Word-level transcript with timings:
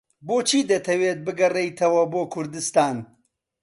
بۆچی 0.27 0.61
دەتەوێت 0.69 1.19
بگەڕێیتەوە 1.25 2.03
بۆ 2.13 2.21
کوردستان؟ 2.33 2.97